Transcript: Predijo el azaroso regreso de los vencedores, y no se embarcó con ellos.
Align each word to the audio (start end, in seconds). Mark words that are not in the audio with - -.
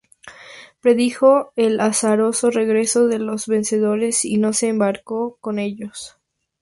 Predijo 0.79 1.53
el 1.55 1.79
azaroso 1.79 2.49
regreso 2.49 3.05
de 3.07 3.19
los 3.19 3.45
vencedores, 3.45 4.25
y 4.25 4.37
no 4.39 4.51
se 4.51 4.67
embarcó 4.67 5.37
con 5.41 5.59
ellos. 5.59 6.17